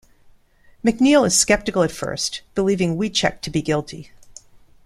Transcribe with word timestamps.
McNeal 0.83 1.27
is 1.27 1.37
skeptical 1.37 1.83
at 1.83 1.91
first, 1.91 2.41
believing 2.55 2.97
Wiecek 2.97 3.39
to 3.41 3.51
be 3.51 3.61
guilty. 3.61 4.09